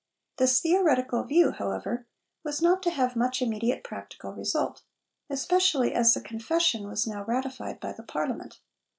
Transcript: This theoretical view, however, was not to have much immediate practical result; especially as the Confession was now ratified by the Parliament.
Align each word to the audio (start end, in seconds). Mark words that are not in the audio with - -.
This 0.37 0.59
theoretical 0.59 1.21
view, 1.25 1.51
however, 1.51 2.07
was 2.43 2.59
not 2.59 2.81
to 2.81 2.89
have 2.89 3.15
much 3.15 3.39
immediate 3.39 3.83
practical 3.83 4.33
result; 4.33 4.81
especially 5.29 5.93
as 5.93 6.15
the 6.15 6.21
Confession 6.21 6.87
was 6.87 7.05
now 7.05 7.23
ratified 7.25 7.79
by 7.79 7.93
the 7.93 8.01
Parliament. 8.01 8.61